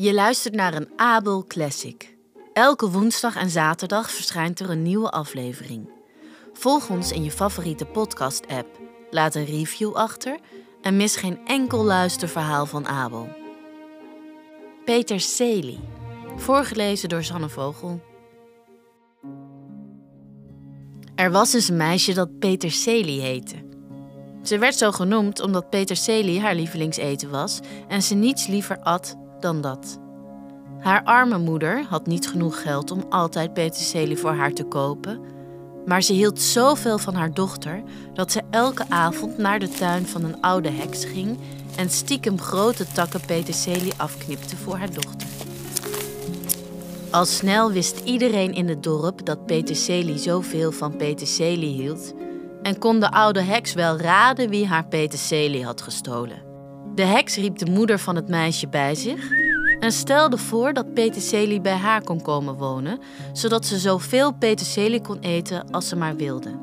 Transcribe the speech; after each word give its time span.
Je 0.00 0.14
luistert 0.14 0.54
naar 0.54 0.74
een 0.74 0.88
Abel 0.96 1.44
Classic. 1.46 2.16
Elke 2.52 2.90
woensdag 2.90 3.36
en 3.36 3.50
zaterdag 3.50 4.10
verschijnt 4.10 4.60
er 4.60 4.70
een 4.70 4.82
nieuwe 4.82 5.10
aflevering. 5.10 5.90
Volg 6.52 6.88
ons 6.90 7.12
in 7.12 7.24
je 7.24 7.30
favoriete 7.30 7.84
podcast-app. 7.84 8.80
Laat 9.10 9.34
een 9.34 9.44
review 9.44 9.94
achter 9.94 10.38
en 10.82 10.96
mis 10.96 11.16
geen 11.16 11.38
enkel 11.46 11.84
luisterverhaal 11.84 12.66
van 12.66 12.86
Abel. 12.86 13.28
Peter 14.84 15.20
Celi. 15.20 15.80
Voorgelezen 16.36 17.08
door 17.08 17.24
Sanne 17.24 17.48
Vogel. 17.48 18.00
Er 21.14 21.30
was 21.30 21.52
eens 21.52 21.68
een 21.68 21.76
meisje 21.76 22.14
dat 22.14 22.38
Peter 22.38 22.70
Celi 22.70 23.20
heette. 23.20 23.56
Ze 24.42 24.58
werd 24.58 24.74
zo 24.74 24.92
genoemd 24.92 25.40
omdat 25.40 25.70
Peter 25.70 25.96
Celi 25.96 26.40
haar 26.40 26.54
lievelingseten 26.54 27.30
was 27.30 27.60
en 27.88 28.02
ze 28.02 28.14
niets 28.14 28.46
liever 28.46 28.80
at 28.80 29.16
dan 29.42 29.60
dat. 29.60 29.98
Haar 30.78 31.02
arme 31.04 31.38
moeder 31.38 31.84
had 31.88 32.06
niet 32.06 32.28
genoeg 32.28 32.62
geld 32.62 32.90
om 32.90 33.04
altijd 33.08 33.52
peterselie 33.52 34.18
voor 34.18 34.32
haar 34.32 34.52
te 34.52 34.64
kopen, 34.64 35.20
maar 35.86 36.02
ze 36.02 36.12
hield 36.12 36.40
zoveel 36.40 36.98
van 36.98 37.14
haar 37.14 37.34
dochter 37.34 37.82
dat 38.14 38.32
ze 38.32 38.42
elke 38.50 38.84
avond 38.88 39.38
naar 39.38 39.58
de 39.58 39.68
tuin 39.68 40.06
van 40.06 40.24
een 40.24 40.40
oude 40.40 40.70
heks 40.70 41.04
ging 41.04 41.38
en 41.76 41.90
stiekem 41.90 42.40
grote 42.40 42.86
takken 42.92 43.20
peterselie 43.26 43.92
afknipte 43.96 44.56
voor 44.56 44.76
haar 44.76 44.92
dochter. 44.92 45.28
Al 47.10 47.24
snel 47.24 47.72
wist 47.72 48.00
iedereen 48.04 48.54
in 48.54 48.68
het 48.68 48.82
dorp 48.82 49.24
dat 49.24 49.46
peterselie 49.46 50.18
zoveel 50.18 50.72
van 50.72 50.96
peterselie 50.96 51.82
hield 51.82 52.14
en 52.62 52.78
kon 52.78 53.00
de 53.00 53.10
oude 53.10 53.40
heks 53.40 53.72
wel 53.74 53.98
raden 53.98 54.48
wie 54.48 54.66
haar 54.66 54.86
peterselie 54.86 55.64
had 55.64 55.82
gestolen. 55.82 56.47
De 56.98 57.04
heks 57.04 57.36
riep 57.36 57.58
de 57.58 57.70
moeder 57.70 57.98
van 57.98 58.16
het 58.16 58.28
meisje 58.28 58.68
bij 58.68 58.94
zich 58.94 59.30
en 59.80 59.92
stelde 59.92 60.38
voor 60.38 60.72
dat 60.72 60.94
peterselie 60.94 61.60
bij 61.60 61.76
haar 61.76 62.02
kon 62.02 62.22
komen 62.22 62.54
wonen, 62.54 63.00
zodat 63.32 63.66
ze 63.66 63.78
zoveel 63.78 64.32
peterselie 64.32 65.00
kon 65.00 65.18
eten 65.18 65.70
als 65.70 65.88
ze 65.88 65.96
maar 65.96 66.16
wilde. 66.16 66.58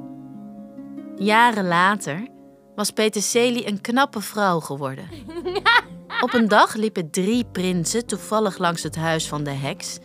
Jaren 1.15 1.67
later 1.67 2.27
was 2.75 2.91
peterselie 2.91 3.67
een 3.67 3.81
knappe 3.81 4.21
vrouw 4.21 4.59
geworden. 4.59 5.09
Op 6.21 6.33
een 6.33 6.47
dag 6.47 6.73
liepen 6.73 7.11
drie 7.11 7.45
prinsen 7.51 8.05
toevallig 8.05 8.57
langs 8.57 8.83
het 8.83 8.95
huis 8.95 9.27
van 9.27 9.43
de 9.43 9.51
heks 9.51 9.97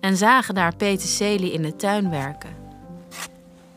en 0.00 0.16
zagen 0.16 0.54
daar 0.54 0.76
peterselie 0.76 1.52
in 1.52 1.62
de 1.62 1.76
tuin 1.76 2.10
werken. 2.10 2.56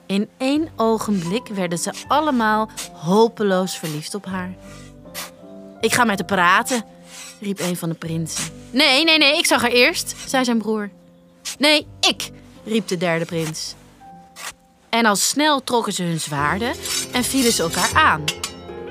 In 0.05 0.30
één 0.38 0.67
ogenblik 0.75 1.47
werden 1.47 1.77
ze 1.77 1.94
allemaal 2.08 2.69
hopeloos 2.94 3.77
verliefd 3.77 4.16
op 4.16 4.25
haar. 4.25 4.55
Ik 5.88 5.93
ga 5.93 6.03
met 6.03 6.19
haar 6.19 6.27
praten, 6.27 6.83
riep 7.39 7.59
een 7.59 7.77
van 7.77 7.89
de 7.89 7.95
prinsen. 7.95 8.43
Nee, 8.71 9.03
nee, 9.03 9.17
nee, 9.17 9.38
ik 9.38 9.45
zag 9.45 9.61
haar 9.61 9.71
eerst, 9.71 10.16
zei 10.25 10.43
zijn 10.43 10.57
broer. 10.57 10.89
Nee, 11.59 11.88
ik, 11.99 12.30
riep 12.63 12.88
de 12.88 12.97
derde 12.97 13.25
prins. 13.25 13.75
En 14.89 15.05
al 15.05 15.15
snel 15.15 15.63
trokken 15.63 15.93
ze 15.93 16.03
hun 16.03 16.19
zwaarden 16.19 16.73
en 17.11 17.23
vielen 17.23 17.52
ze 17.52 17.61
elkaar 17.61 17.91
aan. 17.93 18.23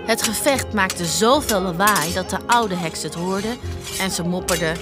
Het 0.07 0.23
gevecht 0.23 0.73
maakte 0.73 1.05
zoveel 1.05 1.61
lawaai 1.61 2.13
dat 2.13 2.31
de 2.31 2.39
oude 2.47 2.75
heks 2.75 3.03
het 3.03 3.15
hoorde 3.15 3.57
en 4.01 4.11
ze 4.11 4.23
mopperde. 4.23 4.73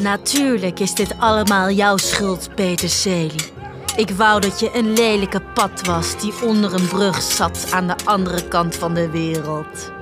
Natuurlijk 0.00 0.80
is 0.80 0.94
dit 0.94 1.14
allemaal 1.18 1.70
jouw 1.70 1.96
schuld, 1.96 2.54
Peterselie. 2.54 3.52
Ik 3.96 4.10
wou 4.10 4.40
dat 4.40 4.60
je 4.60 4.70
een 4.74 4.92
lelijke 4.92 5.40
pad 5.40 5.86
was 5.86 6.20
die 6.20 6.32
onder 6.42 6.74
een 6.74 6.88
brug 6.88 7.22
zat 7.22 7.72
aan 7.72 7.86
de 7.86 7.96
andere 8.04 8.48
kant 8.48 8.74
van 8.74 8.94
de 8.94 9.10
wereld. 9.10 10.00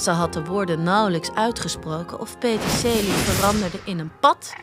Ze 0.00 0.10
had 0.10 0.32
de 0.32 0.44
woorden 0.44 0.82
nauwelijks 0.82 1.30
uitgesproken 1.34 2.20
of 2.20 2.38
Peterselie 2.38 3.12
veranderde 3.12 3.78
in 3.84 3.98
een 3.98 4.18
pad 4.20 4.54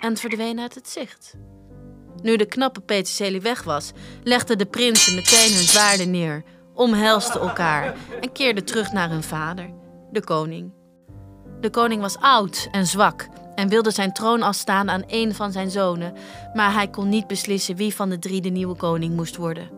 en 0.00 0.16
verdween 0.16 0.60
uit 0.60 0.74
het 0.74 0.88
zicht. 0.88 1.34
Nu 2.22 2.36
de 2.36 2.46
knappe 2.46 2.80
Peterselie 2.80 3.40
weg 3.40 3.62
was, 3.62 3.92
legden 4.22 4.58
de 4.58 4.66
prinsen 4.66 5.14
meteen 5.14 5.52
hun 5.52 5.64
zwaarden 5.64 6.10
neer, 6.10 6.42
omhelsten 6.74 7.40
elkaar 7.40 7.94
en 8.20 8.32
keerden 8.32 8.64
terug 8.64 8.92
naar 8.92 9.10
hun 9.10 9.22
vader, 9.22 9.70
de 10.10 10.24
koning. 10.24 10.72
De 11.60 11.70
koning 11.70 12.00
was 12.00 12.18
oud 12.18 12.68
en 12.70 12.86
zwak 12.86 13.28
en 13.54 13.68
wilde 13.68 13.90
zijn 13.90 14.12
troon 14.12 14.42
afstaan 14.42 14.90
aan 14.90 15.04
een 15.06 15.34
van 15.34 15.52
zijn 15.52 15.70
zonen, 15.70 16.14
maar 16.54 16.72
hij 16.72 16.88
kon 16.88 17.08
niet 17.08 17.26
beslissen 17.26 17.76
wie 17.76 17.94
van 17.94 18.08
de 18.08 18.18
drie 18.18 18.40
de 18.40 18.48
nieuwe 18.48 18.76
koning 18.76 19.16
moest 19.16 19.36
worden. 19.36 19.70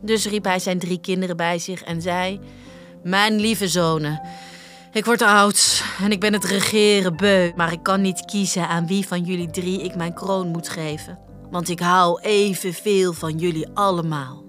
Dus 0.00 0.26
riep 0.26 0.44
hij 0.44 0.58
zijn 0.58 0.78
drie 0.78 1.00
kinderen 1.00 1.36
bij 1.36 1.58
zich 1.58 1.82
en 1.82 2.02
zei: 2.02 2.40
Mijn 3.02 3.40
lieve 3.40 3.68
zonen, 3.68 4.20
ik 4.92 5.04
word 5.04 5.22
oud 5.22 5.84
en 6.02 6.10
ik 6.12 6.20
ben 6.20 6.32
het 6.32 6.44
regeren 6.44 7.16
beu, 7.16 7.52
maar 7.56 7.72
ik 7.72 7.82
kan 7.82 8.00
niet 8.00 8.24
kiezen 8.24 8.68
aan 8.68 8.86
wie 8.86 9.06
van 9.06 9.24
jullie 9.24 9.50
drie 9.50 9.82
ik 9.82 9.94
mijn 9.94 10.14
kroon 10.14 10.48
moet 10.48 10.68
geven, 10.68 11.18
want 11.50 11.68
ik 11.68 11.80
hou 11.80 12.20
evenveel 12.20 13.12
van 13.12 13.38
jullie 13.38 13.68
allemaal. 13.74 14.44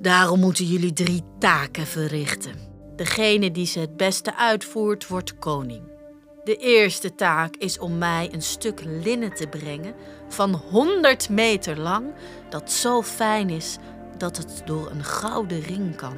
Daarom 0.00 0.40
moeten 0.40 0.64
jullie 0.64 0.92
drie 0.92 1.22
taken 1.38 1.86
verrichten. 1.86 2.54
Degene 2.96 3.50
die 3.50 3.66
ze 3.66 3.78
het 3.78 3.96
beste 3.96 4.36
uitvoert, 4.36 5.06
wordt 5.06 5.38
koning. 5.38 5.82
De 6.44 6.56
eerste 6.56 7.14
taak 7.14 7.56
is 7.56 7.78
om 7.78 7.98
mij 7.98 8.28
een 8.32 8.42
stuk 8.42 8.80
linnen 8.84 9.34
te 9.34 9.46
brengen 9.46 9.94
van 10.28 10.54
100 10.54 11.28
meter 11.28 11.78
lang, 11.78 12.14
dat 12.50 12.72
zo 12.72 13.02
fijn 13.02 13.50
is 13.50 13.76
dat 14.18 14.36
het 14.36 14.62
door 14.64 14.90
een 14.90 15.04
gouden 15.04 15.60
ring 15.60 15.96
kan. 15.96 16.16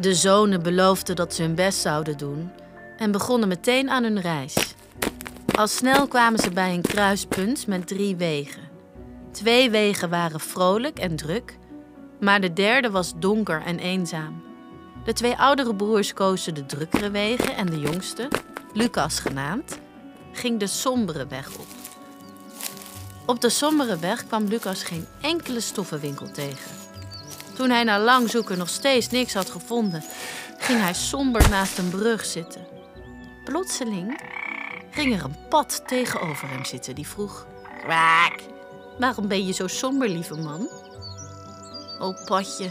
De 0.00 0.14
zonen 0.14 0.62
beloofden 0.62 1.16
dat 1.16 1.34
ze 1.34 1.42
hun 1.42 1.54
best 1.54 1.80
zouden 1.80 2.18
doen 2.18 2.50
en 2.96 3.10
begonnen 3.10 3.48
meteen 3.48 3.90
aan 3.90 4.02
hun 4.02 4.20
reis. 4.20 4.74
Al 5.54 5.66
snel 5.66 6.06
kwamen 6.06 6.38
ze 6.38 6.50
bij 6.50 6.74
een 6.74 6.82
kruispunt 6.82 7.66
met 7.66 7.86
drie 7.86 8.16
wegen. 8.16 8.62
Twee 9.32 9.70
wegen 9.70 10.10
waren 10.10 10.40
vrolijk 10.40 10.98
en 10.98 11.16
druk, 11.16 11.58
maar 12.20 12.40
de 12.40 12.52
derde 12.52 12.90
was 12.90 13.12
donker 13.18 13.62
en 13.62 13.78
eenzaam. 13.78 14.42
De 15.04 15.12
twee 15.12 15.36
oudere 15.36 15.74
broers 15.74 16.12
kozen 16.12 16.54
de 16.54 16.66
drukkere 16.66 17.10
wegen 17.10 17.56
en 17.56 17.66
de 17.66 17.78
jongste, 17.78 18.28
Lucas 18.72 19.18
genaamd, 19.18 19.78
ging 20.32 20.60
de 20.60 20.66
sombere 20.66 21.26
weg 21.26 21.58
op. 21.58 21.66
Op 23.26 23.40
de 23.40 23.48
sombere 23.48 23.98
weg 23.98 24.26
kwam 24.26 24.44
Lucas 24.44 24.82
geen 24.82 25.06
enkele 25.20 25.60
stoffenwinkel 25.60 26.30
tegen. 26.30 26.75
Toen 27.56 27.70
hij 27.70 27.84
na 27.84 27.98
lang 27.98 28.30
zoeken 28.30 28.58
nog 28.58 28.68
steeds 28.68 29.08
niks 29.08 29.34
had 29.34 29.50
gevonden, 29.50 30.04
ging 30.58 30.80
hij 30.80 30.94
somber 30.94 31.48
naast 31.48 31.78
een 31.78 31.90
brug 31.90 32.24
zitten. 32.24 32.66
Plotseling 33.44 34.20
ging 34.90 35.14
er 35.14 35.24
een 35.24 35.48
pad 35.48 35.82
tegenover 35.86 36.48
hem 36.48 36.64
zitten 36.64 36.94
die 36.94 37.06
vroeg: 37.06 37.46
Kwaak, 37.82 38.40
waarom 38.98 39.28
ben 39.28 39.46
je 39.46 39.52
zo 39.52 39.66
somber, 39.66 40.08
lieve 40.08 40.34
man? 40.34 40.68
O 41.98 42.14
padje, 42.24 42.70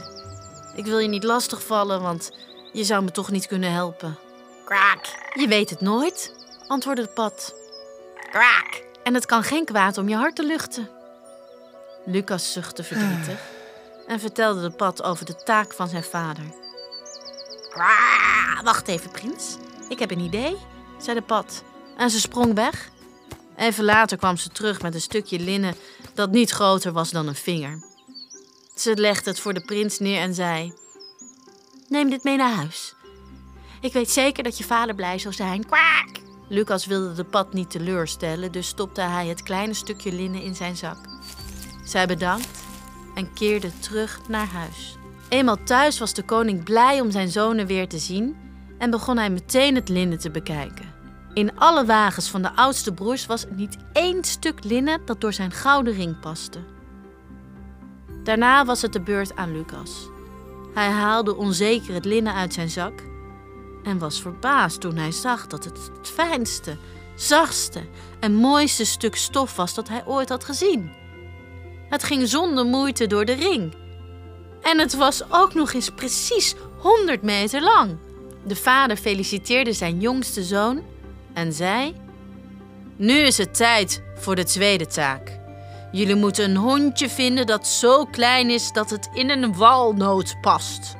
ik 0.75 0.85
wil 0.85 0.99
je 0.99 1.07
niet 1.07 1.23
lastigvallen, 1.23 2.01
want 2.01 2.31
je 2.73 2.83
zou 2.83 3.03
me 3.03 3.11
toch 3.11 3.31
niet 3.31 3.47
kunnen 3.47 3.71
helpen. 3.71 4.17
Kwaak. 4.65 5.29
Je 5.33 5.47
weet 5.47 5.69
het 5.69 5.81
nooit, 5.81 6.33
antwoordde 6.67 7.03
het 7.03 7.13
pad. 7.13 7.55
Kwaak. 8.29 8.83
En 9.03 9.13
het 9.13 9.25
kan 9.25 9.43
geen 9.43 9.65
kwaad 9.65 9.97
om 9.97 10.09
je 10.09 10.15
hart 10.15 10.35
te 10.35 10.43
luchten. 10.43 10.89
Lucas 12.05 12.51
zuchtte 12.51 12.83
verdrietig 12.83 13.53
en 14.07 14.19
vertelde 14.19 14.61
de 14.61 14.71
pad 14.71 15.03
over 15.03 15.25
de 15.25 15.35
taak 15.35 15.73
van 15.73 15.87
zijn 15.87 16.03
vader. 16.03 16.43
Kwaak. 17.69 18.61
Wacht 18.63 18.87
even, 18.87 19.11
prins. 19.11 19.57
Ik 19.89 19.99
heb 19.99 20.11
een 20.11 20.19
idee, 20.19 20.57
zei 20.97 21.17
de 21.17 21.23
pad. 21.25 21.63
En 21.97 22.09
ze 22.09 22.19
sprong 22.19 22.53
weg. 22.53 22.89
Even 23.57 23.83
later 23.83 24.17
kwam 24.17 24.37
ze 24.37 24.49
terug 24.49 24.81
met 24.81 24.93
een 24.93 25.01
stukje 25.01 25.39
linnen 25.39 25.75
dat 26.13 26.31
niet 26.31 26.51
groter 26.51 26.91
was 26.91 27.11
dan 27.11 27.27
een 27.27 27.35
vinger. 27.35 27.83
Ze 28.75 28.95
legde 28.95 29.29
het 29.29 29.39
voor 29.39 29.53
de 29.53 29.65
prins 29.65 29.99
neer 29.99 30.19
en 30.19 30.33
zei: 30.33 30.73
Neem 31.87 32.09
dit 32.09 32.23
mee 32.23 32.37
naar 32.37 32.53
huis. 32.53 32.95
Ik 33.81 33.93
weet 33.93 34.11
zeker 34.11 34.43
dat 34.43 34.57
je 34.57 34.63
vader 34.63 34.95
blij 34.95 35.19
zal 35.19 35.33
zijn. 35.33 35.65
Kwaak! 35.65 36.09
Lucas 36.49 36.85
wilde 36.85 37.13
de 37.13 37.23
pad 37.23 37.53
niet 37.53 37.69
teleurstellen, 37.69 38.51
dus 38.51 38.67
stopte 38.67 39.01
hij 39.01 39.27
het 39.27 39.43
kleine 39.43 39.73
stukje 39.73 40.11
linnen 40.11 40.41
in 40.41 40.55
zijn 40.55 40.77
zak. 40.77 40.97
Zij 41.83 42.07
bedankt 42.07 42.64
en 43.15 43.33
keerde 43.33 43.79
terug 43.79 44.19
naar 44.27 44.47
huis. 44.47 44.97
Eenmaal 45.29 45.63
thuis 45.63 45.99
was 45.99 46.13
de 46.13 46.23
koning 46.23 46.63
blij 46.63 47.01
om 47.01 47.11
zijn 47.11 47.29
zonen 47.29 47.67
weer 47.67 47.87
te 47.87 47.97
zien 47.97 48.35
en 48.77 48.89
begon 48.89 49.17
hij 49.17 49.29
meteen 49.29 49.75
het 49.75 49.89
linnen 49.89 50.19
te 50.19 50.31
bekijken. 50.31 50.93
In 51.33 51.57
alle 51.57 51.85
wagens 51.85 52.29
van 52.29 52.41
de 52.41 52.55
oudste 52.55 52.93
broers 52.93 53.25
was 53.25 53.45
niet 53.49 53.77
één 53.93 54.23
stuk 54.23 54.63
linnen 54.63 55.01
dat 55.05 55.21
door 55.21 55.33
zijn 55.33 55.51
gouden 55.51 55.93
ring 55.93 56.19
paste. 56.19 56.59
Daarna 58.23 58.65
was 58.65 58.81
het 58.81 58.93
de 58.93 59.01
beurt 59.01 59.35
aan 59.35 59.51
Lucas. 59.51 60.09
Hij 60.73 60.89
haalde 60.89 61.35
onzeker 61.35 61.93
het 61.93 62.05
linnen 62.05 62.33
uit 62.33 62.53
zijn 62.53 62.69
zak 62.69 63.03
en 63.83 63.97
was 63.97 64.21
verbaasd 64.21 64.81
toen 64.81 64.95
hij 64.95 65.11
zag 65.11 65.47
dat 65.47 65.63
het 65.63 65.89
het 65.97 66.09
fijnste, 66.09 66.77
zachtste 67.15 67.81
en 68.19 68.33
mooiste 68.33 68.85
stuk 68.85 69.15
stof 69.15 69.55
was 69.55 69.73
dat 69.73 69.87
hij 69.87 70.05
ooit 70.05 70.29
had 70.29 70.43
gezien. 70.43 70.91
Het 71.95 72.03
ging 72.03 72.27
zonder 72.27 72.65
moeite 72.65 73.07
door 73.07 73.25
de 73.25 73.33
ring. 73.33 73.73
En 74.61 74.79
het 74.79 74.95
was 74.95 75.23
ook 75.29 75.53
nog 75.53 75.73
eens 75.73 75.89
precies 75.89 76.55
100 76.77 77.21
meter 77.21 77.61
lang. 77.61 77.97
De 78.43 78.55
vader 78.55 78.97
feliciteerde 78.97 79.73
zijn 79.73 79.99
jongste 79.99 80.43
zoon 80.43 80.83
en 81.33 81.53
zei: 81.53 81.95
Nu 82.95 83.13
is 83.13 83.37
het 83.37 83.55
tijd 83.55 84.03
voor 84.15 84.35
de 84.35 84.43
tweede 84.43 84.85
taak. 84.85 85.39
Jullie 85.91 86.15
moeten 86.15 86.49
een 86.49 86.57
hondje 86.57 87.09
vinden 87.09 87.45
dat 87.45 87.67
zo 87.67 88.05
klein 88.05 88.49
is 88.49 88.71
dat 88.71 88.89
het 88.89 89.09
in 89.13 89.29
een 89.29 89.55
walnoot 89.55 90.35
past. 90.41 90.95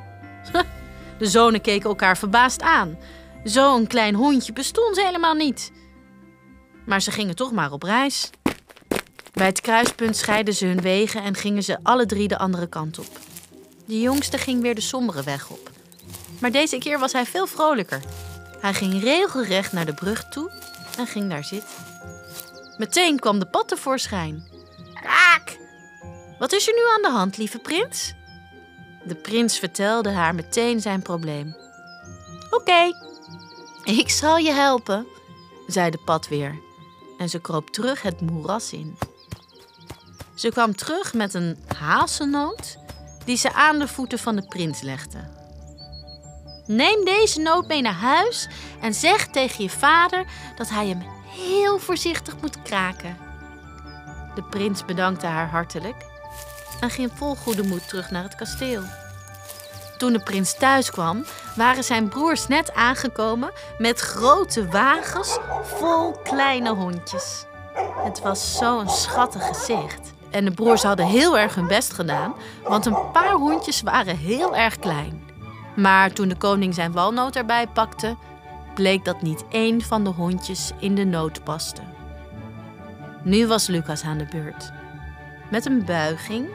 De 1.18 1.26
zonen 1.26 1.60
keken 1.60 1.88
elkaar 1.88 2.18
verbaasd 2.18 2.62
aan. 2.62 2.98
Zo'n 3.44 3.86
klein 3.86 4.14
hondje 4.14 4.52
bestond 4.52 5.02
helemaal 5.02 5.34
niet. 5.34 5.72
Maar 6.86 7.02
ze 7.02 7.10
gingen 7.10 7.36
toch 7.36 7.52
maar 7.52 7.72
op 7.72 7.82
reis. 7.82 8.30
Bij 9.36 9.46
het 9.46 9.60
kruispunt 9.60 10.16
scheiden 10.16 10.54
ze 10.54 10.66
hun 10.66 10.80
wegen 10.80 11.22
en 11.22 11.34
gingen 11.34 11.62
ze 11.62 11.78
alle 11.82 12.06
drie 12.06 12.28
de 12.28 12.38
andere 12.38 12.66
kant 12.66 12.98
op. 12.98 13.18
De 13.84 14.00
jongste 14.00 14.38
ging 14.38 14.62
weer 14.62 14.74
de 14.74 14.80
sombere 14.80 15.22
weg 15.22 15.50
op. 15.50 15.70
Maar 16.40 16.50
deze 16.50 16.78
keer 16.78 16.98
was 16.98 17.12
hij 17.12 17.26
veel 17.26 17.46
vrolijker. 17.46 18.00
Hij 18.60 18.74
ging 18.74 19.02
regelrecht 19.02 19.72
naar 19.72 19.86
de 19.86 19.94
brug 19.94 20.28
toe 20.28 20.50
en 20.98 21.06
ging 21.06 21.30
daar 21.30 21.44
zitten. 21.44 21.76
Meteen 22.78 23.18
kwam 23.18 23.38
de 23.38 23.46
pad 23.46 23.68
tevoorschijn. 23.68 24.44
Kaak! 25.02 25.58
Wat 26.38 26.52
is 26.52 26.68
er 26.68 26.74
nu 26.74 26.82
aan 26.94 27.02
de 27.02 27.18
hand, 27.18 27.36
lieve 27.36 27.58
prins? 27.58 28.14
De 29.04 29.14
prins 29.14 29.58
vertelde 29.58 30.10
haar 30.10 30.34
meteen 30.34 30.80
zijn 30.80 31.02
probleem. 31.02 31.56
Oké, 32.50 32.92
ik 33.84 34.10
zal 34.10 34.36
je 34.36 34.52
helpen, 34.52 35.06
zei 35.66 35.90
de 35.90 36.00
pad 36.04 36.28
weer. 36.28 36.58
En 37.18 37.28
ze 37.28 37.40
kroop 37.40 37.70
terug 37.70 38.02
het 38.02 38.20
moeras 38.20 38.72
in. 38.72 38.96
Ze 40.36 40.48
kwam 40.48 40.76
terug 40.76 41.14
met 41.14 41.34
een 41.34 41.64
hazelnoot 41.78 42.78
die 43.24 43.36
ze 43.36 43.52
aan 43.52 43.78
de 43.78 43.88
voeten 43.88 44.18
van 44.18 44.36
de 44.36 44.46
prins 44.46 44.80
legde. 44.80 45.18
Neem 46.66 47.04
deze 47.04 47.40
noot 47.40 47.66
mee 47.66 47.82
naar 47.82 47.92
huis 47.92 48.48
en 48.80 48.94
zeg 48.94 49.26
tegen 49.26 49.62
je 49.62 49.70
vader 49.70 50.24
dat 50.56 50.68
hij 50.68 50.86
hem 50.86 51.02
heel 51.26 51.78
voorzichtig 51.78 52.40
moet 52.40 52.62
kraken. 52.62 53.16
De 54.34 54.42
prins 54.42 54.84
bedankte 54.84 55.26
haar 55.26 55.48
hartelijk 55.48 56.06
en 56.80 56.90
ging 56.90 57.10
vol 57.14 57.34
goede 57.34 57.62
moed 57.62 57.88
terug 57.88 58.10
naar 58.10 58.22
het 58.22 58.34
kasteel. 58.34 58.82
Toen 59.98 60.12
de 60.12 60.22
prins 60.22 60.54
thuis 60.54 60.90
kwam, 60.90 61.24
waren 61.54 61.84
zijn 61.84 62.08
broers 62.08 62.46
net 62.46 62.72
aangekomen 62.74 63.52
met 63.78 64.00
grote 64.00 64.68
wagens 64.68 65.38
vol 65.62 66.12
kleine 66.12 66.74
hondjes. 66.74 67.44
Het 68.04 68.20
was 68.20 68.56
zo'n 68.56 68.88
schattig 68.88 69.46
gezicht. 69.46 70.14
En 70.36 70.44
de 70.44 70.50
broers 70.50 70.82
hadden 70.82 71.06
heel 71.06 71.38
erg 71.38 71.54
hun 71.54 71.66
best 71.66 71.92
gedaan, 71.92 72.34
want 72.62 72.86
een 72.86 73.10
paar 73.12 73.32
hondjes 73.32 73.82
waren 73.82 74.16
heel 74.16 74.56
erg 74.56 74.78
klein. 74.78 75.22
Maar 75.76 76.12
toen 76.12 76.28
de 76.28 76.36
koning 76.36 76.74
zijn 76.74 76.92
walnoot 76.92 77.36
erbij 77.36 77.66
pakte, 77.66 78.16
bleek 78.74 79.04
dat 79.04 79.22
niet 79.22 79.44
één 79.48 79.82
van 79.82 80.04
de 80.04 80.10
hondjes 80.10 80.72
in 80.78 80.94
de 80.94 81.04
noot 81.04 81.44
paste. 81.44 81.80
Nu 83.22 83.46
was 83.46 83.66
Lucas 83.66 84.04
aan 84.04 84.18
de 84.18 84.26
beurt. 84.30 84.72
Met 85.50 85.66
een 85.66 85.84
buiging 85.84 86.48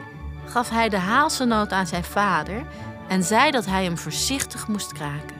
gaf 0.46 0.70
hij 0.70 0.88
de 0.88 0.98
haalsenoot 0.98 1.72
aan 1.72 1.86
zijn 1.86 2.04
vader 2.04 2.62
en 3.08 3.22
zei 3.22 3.50
dat 3.50 3.66
hij 3.66 3.84
hem 3.84 3.98
voorzichtig 3.98 4.68
moest 4.68 4.92
kraken. 4.92 5.36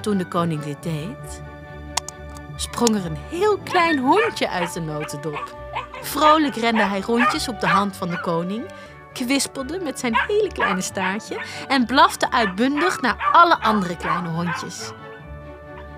Toen 0.00 0.18
de 0.18 0.28
koning 0.28 0.62
dit 0.62 0.82
deed, 0.82 1.42
sprong 2.56 2.94
er 2.94 3.06
een 3.06 3.18
heel 3.30 3.58
klein 3.58 3.98
hondje 3.98 4.48
uit 4.48 4.72
de 4.72 4.80
notendop. 4.80 5.57
Vrolijk 6.00 6.54
rende 6.54 6.82
hij 6.82 7.00
rondjes 7.00 7.48
op 7.48 7.60
de 7.60 7.66
hand 7.66 7.96
van 7.96 8.08
de 8.08 8.20
koning, 8.20 8.70
kwispelde 9.12 9.80
met 9.80 9.98
zijn 9.98 10.14
hele 10.26 10.52
kleine 10.52 10.80
staartje 10.80 11.40
en 11.68 11.86
blafte 11.86 12.30
uitbundig 12.30 13.00
naar 13.00 13.28
alle 13.32 13.60
andere 13.60 13.96
kleine 13.96 14.28
hondjes. 14.28 14.90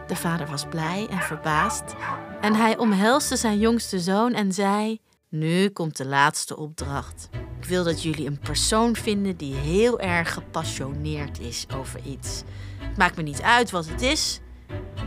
De 0.07 0.17
vader 0.17 0.47
was 0.47 0.65
blij 0.65 1.07
en 1.11 1.21
verbaasd 1.21 1.95
en 2.41 2.55
hij 2.55 2.79
omhelsde 2.79 3.37
zijn 3.37 3.59
jongste 3.59 3.99
zoon 3.99 4.33
en 4.33 4.53
zei: 4.53 4.99
Nu 5.29 5.69
komt 5.69 5.97
de 5.97 6.07
laatste 6.07 6.57
opdracht. 6.57 7.29
Ik 7.61 7.65
wil 7.67 7.85
dat 7.85 8.03
jullie 8.03 8.27
een 8.27 8.39
persoon 8.39 8.97
vinden 8.97 9.37
die 9.37 9.55
heel 9.55 10.01
erg 10.01 10.33
gepassioneerd 10.33 11.41
is 11.41 11.67
over 11.77 12.01
iets. 12.05 12.43
Het 12.79 12.97
maakt 12.97 13.17
me 13.17 13.23
niet 13.23 13.43
uit 13.43 13.71
wat 13.71 13.89
het 13.89 14.03
is. 14.03 14.41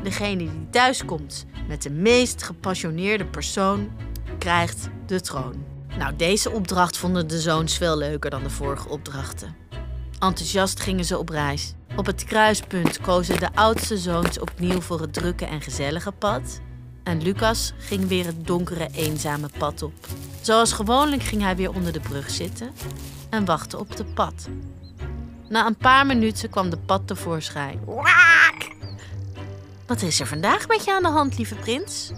Degene 0.03 0.37
die 0.37 0.69
thuis 0.71 1.05
komt 1.05 1.45
met 1.67 1.81
de 1.81 1.91
meest 1.91 2.43
gepassioneerde 2.43 3.25
persoon 3.25 3.91
krijgt 4.43 4.89
de 5.05 5.21
troon. 5.21 5.65
Nou, 5.97 6.15
deze 6.15 6.51
opdracht 6.51 6.97
vonden 6.97 7.27
de 7.27 7.39
zoons 7.39 7.77
veel 7.77 7.97
leuker 7.97 8.29
dan 8.29 8.43
de 8.43 8.49
vorige 8.49 8.89
opdrachten. 8.89 9.55
Enthousiast 10.19 10.79
gingen 10.79 11.05
ze 11.05 11.17
op 11.17 11.29
reis. 11.29 11.73
Op 11.95 12.05
het 12.05 12.23
kruispunt 12.23 13.01
kozen 13.01 13.39
de 13.39 13.49
oudste 13.53 13.97
zoons 13.97 14.39
opnieuw 14.39 14.81
voor 14.81 15.01
het 15.01 15.13
drukke 15.13 15.45
en 15.45 15.61
gezellige 15.61 16.11
pad. 16.11 16.59
En 17.03 17.21
Lucas 17.21 17.73
ging 17.77 18.07
weer 18.07 18.25
het 18.25 18.47
donkere, 18.47 18.89
eenzame 18.91 19.49
pad 19.57 19.81
op. 19.81 19.93
Zoals 20.41 20.73
gewoonlijk 20.73 21.23
ging 21.23 21.41
hij 21.41 21.55
weer 21.55 21.73
onder 21.73 21.93
de 21.93 21.99
brug 21.99 22.29
zitten 22.29 22.71
en 23.29 23.45
wachtte 23.45 23.79
op 23.79 23.95
de 23.95 24.05
pad. 24.05 24.49
Na 25.49 25.65
een 25.65 25.77
paar 25.77 26.05
minuten 26.05 26.49
kwam 26.49 26.69
de 26.69 26.77
pad 26.77 27.07
tevoorschijn. 27.07 27.79
Waak! 27.85 28.71
Wat 29.85 30.01
is 30.01 30.19
er 30.19 30.27
vandaag 30.27 30.67
met 30.67 30.85
je 30.85 30.93
aan 30.93 31.03
de 31.03 31.09
hand, 31.09 31.37
lieve 31.37 31.55
prins? 31.55 32.11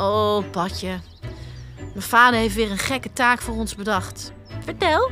Oh, 0.00 0.50
padje. 0.50 1.00
Mijn 1.76 2.02
vader 2.02 2.40
heeft 2.40 2.54
weer 2.54 2.70
een 2.70 2.78
gekke 2.78 3.12
taak 3.12 3.40
voor 3.40 3.54
ons 3.54 3.74
bedacht. 3.74 4.32
Vertel, 4.60 5.10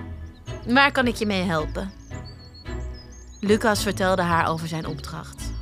waar 0.66 0.92
kan 0.92 1.06
ik 1.06 1.16
je 1.16 1.26
mee 1.26 1.42
helpen? 1.42 1.92
Lucas 3.40 3.82
vertelde 3.82 4.22
haar 4.22 4.48
over 4.48 4.68
zijn 4.68 4.86
opdracht. 4.86 5.52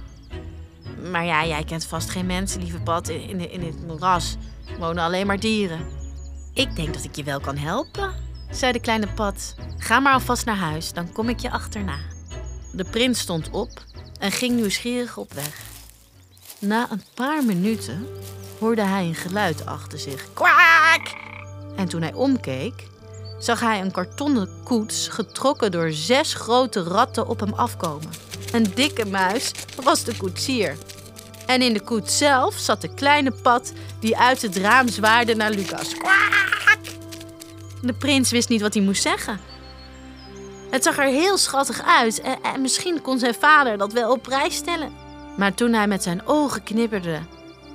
Maar 1.11 1.25
ja, 1.25 1.46
jij 1.46 1.64
kent 1.64 1.87
vast 1.87 2.11
geen 2.11 2.26
mensen, 2.26 2.62
lieve 2.62 2.81
pad. 2.81 3.08
In, 3.08 3.28
in, 3.28 3.50
in 3.50 3.62
het 3.62 3.87
moeras 3.87 4.37
wonen 4.78 5.05
alleen 5.05 5.26
maar 5.26 5.40
dieren. 5.40 5.87
Ik 6.55 6.76
denk 6.76 6.94
dat 6.94 7.05
ik 7.05 7.17
je 7.17 7.25
wel 7.25 7.40
kan 7.40 7.56
helpen, 7.56 8.14
zei 8.50 8.72
de 8.72 8.81
kleine 8.81 9.08
pad. 9.08 9.55
Ga 9.76 10.00
maar 10.00 10.12
alvast 10.12 10.44
naar 10.44 10.56
huis, 10.56 10.93
dan 10.93 11.12
kom 11.12 11.29
ik 11.29 11.38
je 11.40 11.50
achterna. 11.50 11.96
De 12.72 12.84
prins 12.84 13.19
stond 13.19 13.50
op 13.50 13.84
en 14.19 14.32
ging 14.32 14.55
nieuwsgierig 14.55 15.17
op 15.17 15.32
weg. 15.32 15.61
Na 16.58 16.90
een 16.90 17.02
paar 17.14 17.44
minuten 17.44 18.06
hoorde 18.58 18.82
hij 18.82 19.05
een 19.05 19.14
geluid 19.14 19.67
achter 19.67 19.99
zich. 19.99 20.26
Kwaak! 20.32 21.14
En 21.76 21.88
toen 21.88 22.03
hij 22.03 22.12
omkeek, 22.12 22.87
zag 23.38 23.61
hij 23.61 23.81
een 23.81 23.91
kartonnen 23.91 24.49
koets 24.64 25.08
getrokken 25.08 25.73
door 25.73 25.91
zes 25.91 26.35
grote 26.35 26.82
ratten 26.82 27.29
op 27.29 27.41
hem 27.41 27.53
afkomen. 27.53 28.11
Een 28.53 28.73
dikke 28.75 29.06
muis 29.06 29.50
was 29.82 30.05
de 30.05 30.17
koetsier. 30.17 30.76
En 31.47 31.62
in 31.62 31.73
de 31.73 31.81
koets 31.81 32.19
zelf 32.19 32.55
zat 32.55 32.81
de 32.81 32.94
kleine 32.94 33.32
pad 33.43 33.72
die 34.01 34.17
uit 34.17 34.43
het 34.43 34.56
raam 34.56 34.89
zwaarde 34.89 35.34
naar 35.34 35.51
Lucas. 35.51 35.94
Kwaak! 35.94 36.36
De 37.82 37.93
prins 37.93 38.31
wist 38.31 38.48
niet 38.48 38.60
wat 38.60 38.75
hij 38.75 38.82
moest 38.82 39.03
zeggen. 39.03 39.41
Het 40.70 40.82
zag 40.82 40.98
er 40.98 41.05
heel 41.05 41.36
schattig 41.36 41.82
uit 41.82 42.20
en, 42.20 42.39
en 42.43 42.60
misschien 42.60 43.03
kon 43.03 43.19
zijn 43.19 43.34
vader 43.34 43.79
dat 43.79 43.93
wel 43.93 44.13
op 44.13 44.22
prijs 44.22 44.55
stellen. 44.55 44.93
Maar 45.36 45.55
toen 45.55 45.72
hij 45.72 45.86
met 45.86 46.03
zijn 46.03 46.27
ogen 46.27 46.63
knipperde, 46.63 47.19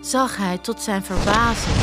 zag 0.01 0.37
hij 0.37 0.57
tot 0.57 0.81
zijn 0.81 1.03
verbazing 1.03 1.75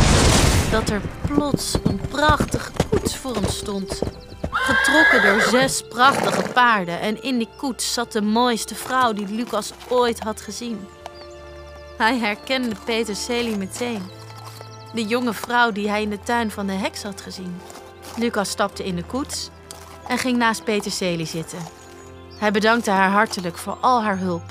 dat 0.71 0.89
er 0.89 1.01
plots 1.27 1.75
een 1.85 2.01
prachtige 2.09 2.71
koets 2.91 3.17
voor 3.17 3.35
hem 3.35 3.49
stond. 3.49 4.03
Getrokken 4.51 5.23
door 5.23 5.41
zes 5.41 5.83
prachtige 5.89 6.53
paarden 6.53 7.01
en 7.01 7.23
in 7.23 7.39
die 7.39 7.49
koets 7.57 7.93
zat 7.93 8.13
de 8.13 8.23
mooiste 8.23 8.75
vrouw 8.75 9.13
die 9.13 9.29
Lucas 9.29 9.73
ooit 9.89 10.21
had 10.21 10.41
gezien. 10.41 10.87
Hij 11.97 12.19
herkende 12.19 12.75
Peter 12.85 13.17
Celi 13.17 13.57
meteen. 13.57 14.03
De 14.95 15.05
jonge 15.05 15.35
vrouw 15.35 15.73
die 15.73 15.89
hij 15.89 16.03
in 16.03 16.11
de 16.11 16.21
tuin 16.21 16.51
van 16.51 16.67
de 16.67 16.73
heks 16.73 17.03
had 17.03 17.21
gezien. 17.21 17.61
Lucas 18.17 18.51
stapte 18.51 18.85
in 18.85 18.97
de 18.97 19.05
koets 19.05 19.51
en 20.09 20.19
ging 20.19 20.37
naast 20.37 20.65
Peter 20.65 20.91
Celi 20.91 21.27
zitten. 21.27 21.59
Hij 22.39 22.51
bedankte 22.51 22.91
haar 22.91 23.11
hartelijk 23.11 23.59
voor 23.59 23.77
al 23.81 24.03
haar 24.03 24.19
hulp. 24.19 24.43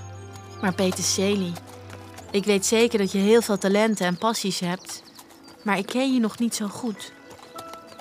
Maar 0.61 0.73
Peter 0.73 1.03
Celi, 1.03 1.53
ik 2.31 2.45
weet 2.45 2.65
zeker 2.65 2.99
dat 2.99 3.11
je 3.11 3.17
heel 3.17 3.41
veel 3.41 3.57
talenten 3.57 4.05
en 4.05 4.17
passies 4.17 4.59
hebt, 4.59 5.03
maar 5.63 5.77
ik 5.77 5.85
ken 5.85 6.13
je 6.13 6.19
nog 6.19 6.39
niet 6.39 6.55
zo 6.55 6.67
goed. 6.67 7.11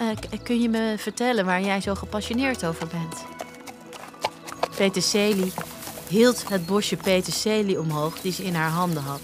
Uh, 0.01 0.09
kun 0.43 0.61
je 0.61 0.69
me 0.69 0.95
vertellen 0.97 1.45
waar 1.45 1.63
jij 1.63 1.81
zo 1.81 1.95
gepassioneerd 1.95 2.67
over 2.67 2.87
bent? 2.87 3.25
Peterselie 4.77 5.53
hield 6.09 6.49
het 6.49 6.67
bosje 6.67 6.97
peterselie 6.97 7.81
omhoog 7.81 8.21
die 8.21 8.33
ze 8.33 8.45
in 8.45 8.55
haar 8.55 8.71
handen 8.71 9.03
had. 9.03 9.21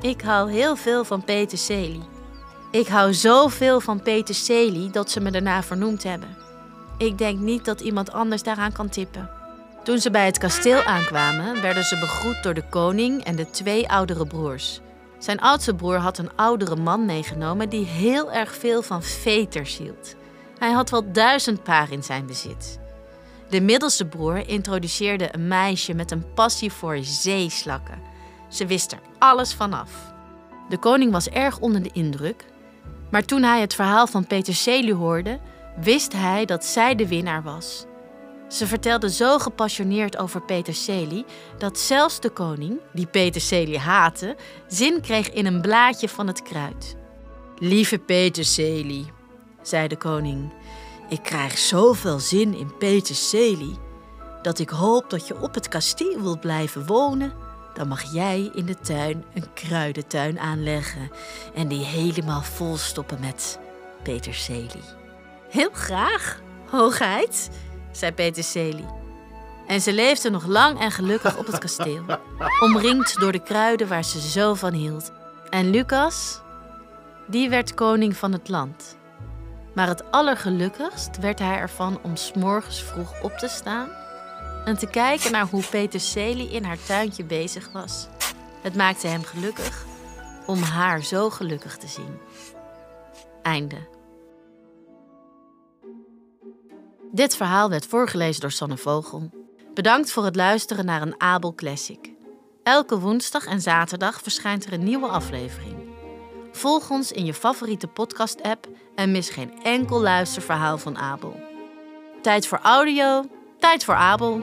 Ik 0.00 0.20
hou 0.20 0.52
heel 0.52 0.76
veel 0.76 1.04
van 1.04 1.24
peterselie. 1.24 2.02
Ik 2.70 2.86
hou 2.86 3.14
zoveel 3.14 3.80
van 3.80 4.02
peterselie 4.02 4.90
dat 4.90 5.10
ze 5.10 5.20
me 5.20 5.30
daarna 5.30 5.62
vernoemd 5.62 6.02
hebben. 6.02 6.36
Ik 6.98 7.18
denk 7.18 7.38
niet 7.38 7.64
dat 7.64 7.80
iemand 7.80 8.12
anders 8.12 8.42
daaraan 8.42 8.72
kan 8.72 8.88
tippen. 8.88 9.30
Toen 9.82 9.98
ze 9.98 10.10
bij 10.10 10.26
het 10.26 10.38
kasteel 10.38 10.82
aankwamen, 10.82 11.62
werden 11.62 11.84
ze 11.84 11.98
begroet 11.98 12.42
door 12.42 12.54
de 12.54 12.68
koning 12.68 13.24
en 13.24 13.36
de 13.36 13.50
twee 13.50 13.88
oudere 13.88 14.26
broers. 14.26 14.80
Zijn 15.18 15.40
oudste 15.40 15.74
broer 15.74 15.96
had 15.96 16.18
een 16.18 16.36
oudere 16.36 16.76
man 16.76 17.04
meegenomen 17.04 17.68
die 17.68 17.84
heel 17.84 18.32
erg 18.32 18.54
veel 18.54 18.82
van 18.82 19.02
veters 19.02 19.76
hield. 19.78 20.14
Hij 20.58 20.70
had 20.70 20.90
wel 20.90 21.12
duizend 21.12 21.62
paar 21.62 21.92
in 21.92 22.02
zijn 22.02 22.26
bezit. 22.26 22.78
De 23.48 23.60
middelste 23.60 24.04
broer 24.04 24.48
introduceerde 24.48 25.28
een 25.34 25.48
meisje 25.48 25.94
met 25.94 26.10
een 26.10 26.32
passie 26.34 26.72
voor 26.72 26.98
zeeslakken. 27.00 28.00
Ze 28.48 28.66
wist 28.66 28.92
er 28.92 29.00
alles 29.18 29.54
vanaf. 29.54 29.90
De 30.68 30.78
koning 30.78 31.12
was 31.12 31.28
erg 31.28 31.58
onder 31.58 31.82
de 31.82 31.90
indruk, 31.92 32.44
maar 33.10 33.24
toen 33.24 33.42
hij 33.42 33.60
het 33.60 33.74
verhaal 33.74 34.06
van 34.06 34.26
Peterselie 34.26 34.94
hoorde, 34.94 35.38
wist 35.76 36.12
hij 36.12 36.44
dat 36.44 36.64
zij 36.64 36.94
de 36.94 37.08
winnaar 37.08 37.42
was. 37.42 37.86
Ze 38.52 38.66
vertelde 38.66 39.10
zo 39.10 39.38
gepassioneerd 39.38 40.18
over 40.18 40.42
Peterselie 40.42 41.24
dat 41.58 41.78
zelfs 41.78 42.20
de 42.20 42.30
koning, 42.30 42.80
die 42.92 43.06
Peterselie 43.06 43.78
haatte, 43.78 44.36
zin 44.66 45.00
kreeg 45.00 45.30
in 45.30 45.46
een 45.46 45.60
blaadje 45.60 46.08
van 46.08 46.26
het 46.26 46.42
kruid. 46.42 46.96
Lieve 47.58 47.98
Peterselie, 47.98 49.12
zei 49.62 49.88
de 49.88 49.96
koning, 49.96 50.52
ik 51.08 51.22
krijg 51.22 51.58
zoveel 51.58 52.18
zin 52.18 52.54
in 52.54 52.76
Peterselie 52.78 53.78
dat 54.42 54.58
ik 54.58 54.70
hoop 54.70 55.10
dat 55.10 55.26
je 55.26 55.40
op 55.40 55.54
het 55.54 55.68
kasteel 55.68 56.20
wilt 56.20 56.40
blijven 56.40 56.86
wonen. 56.86 57.32
Dan 57.74 57.88
mag 57.88 58.12
jij 58.12 58.50
in 58.54 58.66
de 58.66 58.78
tuin 58.78 59.24
een 59.34 59.52
kruidentuin 59.54 60.38
aanleggen 60.40 61.10
en 61.54 61.68
die 61.68 61.84
helemaal 61.84 62.42
vol 62.42 62.76
stoppen 62.76 63.20
met 63.20 63.58
peterselie. 64.02 64.84
Heel 65.48 65.70
graag, 65.72 66.40
hoogheid, 66.70 67.50
zei 67.92 68.12
peterselie. 68.12 68.86
En 69.66 69.80
ze 69.80 69.92
leefde 69.92 70.30
nog 70.30 70.46
lang 70.46 70.80
en 70.80 70.90
gelukkig 70.90 71.36
op 71.36 71.46
het 71.46 71.58
kasteel, 71.58 72.04
omringd 72.60 73.20
door 73.20 73.32
de 73.32 73.42
kruiden 73.42 73.88
waar 73.88 74.04
ze 74.04 74.20
zo 74.20 74.54
van 74.54 74.72
hield. 74.72 75.12
En 75.50 75.70
Lucas, 75.70 76.40
die 77.26 77.48
werd 77.48 77.74
koning 77.74 78.16
van 78.16 78.32
het 78.32 78.48
land. 78.48 78.96
Maar 79.74 79.88
het 79.88 80.10
allergelukkigst 80.10 81.18
werd 81.18 81.38
hij 81.38 81.56
ervan 81.56 81.98
om 82.02 82.16
s'morgens 82.16 82.82
vroeg 82.82 83.22
op 83.22 83.32
te 83.32 83.48
staan 83.48 83.88
en 84.64 84.78
te 84.78 84.86
kijken 84.86 85.32
naar 85.32 85.46
hoe 85.46 85.64
Peterselie 85.70 86.50
in 86.50 86.64
haar 86.64 86.82
tuintje 86.86 87.24
bezig 87.24 87.72
was. 87.72 88.08
Het 88.62 88.76
maakte 88.76 89.06
hem 89.06 89.24
gelukkig 89.24 89.84
om 90.46 90.62
haar 90.62 91.02
zo 91.02 91.30
gelukkig 91.30 91.76
te 91.76 91.86
zien. 91.86 92.18
Einde. 93.42 93.91
Dit 97.14 97.36
verhaal 97.36 97.68
werd 97.68 97.86
voorgelezen 97.86 98.40
door 98.40 98.50
Sanne 98.50 98.76
Vogel. 98.76 99.30
Bedankt 99.74 100.12
voor 100.12 100.24
het 100.24 100.36
luisteren 100.36 100.84
naar 100.84 101.02
een 101.02 101.20
Abel 101.20 101.54
Classic. 101.54 102.12
Elke 102.62 102.98
woensdag 102.98 103.46
en 103.46 103.60
zaterdag 103.60 104.20
verschijnt 104.22 104.64
er 104.64 104.72
een 104.72 104.84
nieuwe 104.84 105.06
aflevering. 105.06 105.76
Volg 106.52 106.90
ons 106.90 107.12
in 107.12 107.24
je 107.24 107.34
favoriete 107.34 107.86
podcast-app 107.86 108.68
en 108.94 109.12
mis 109.12 109.30
geen 109.30 109.62
enkel 109.62 110.00
luisterverhaal 110.00 110.78
van 110.78 110.98
Abel. 110.98 111.40
Tijd 112.22 112.46
voor 112.46 112.58
audio, 112.62 113.24
tijd 113.58 113.84
voor 113.84 113.94
Abel. 113.94 114.42